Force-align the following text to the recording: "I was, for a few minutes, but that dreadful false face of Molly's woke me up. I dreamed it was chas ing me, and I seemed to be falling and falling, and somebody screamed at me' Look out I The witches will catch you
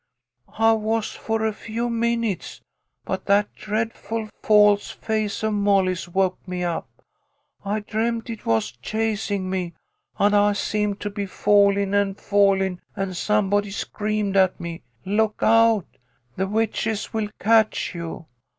"I 0.57 0.71
was, 0.73 1.11
for 1.11 1.45
a 1.45 1.53
few 1.53 1.87
minutes, 1.87 2.61
but 3.05 3.27
that 3.27 3.53
dreadful 3.53 4.29
false 4.41 4.89
face 4.89 5.43
of 5.43 5.53
Molly's 5.53 6.09
woke 6.09 6.39
me 6.47 6.63
up. 6.63 7.03
I 7.63 7.81
dreamed 7.81 8.27
it 8.31 8.43
was 8.43 8.71
chas 8.71 9.29
ing 9.29 9.47
me, 9.51 9.73
and 10.17 10.35
I 10.35 10.53
seemed 10.53 11.01
to 11.01 11.11
be 11.11 11.27
falling 11.27 11.93
and 11.93 12.19
falling, 12.19 12.81
and 12.95 13.15
somebody 13.15 13.69
screamed 13.69 14.35
at 14.35 14.59
me' 14.59 14.81
Look 15.19 15.43
out 15.43 15.85
I 15.93 15.97
The 16.35 16.47
witches 16.47 17.13
will 17.13 17.29
catch 17.39 17.93
you 17.93 18.25